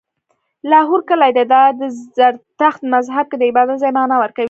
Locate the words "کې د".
3.29-3.43